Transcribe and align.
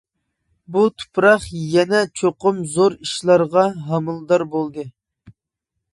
بۇ 0.75 0.81
تۇپراق 1.01 1.45
يەنە 1.75 2.01
چوقۇم 2.21 2.63
زور 2.73 2.97
ئىشلارغا 3.07 3.69
ھامىلىدار 3.91 4.47
بولدى. 4.55 4.91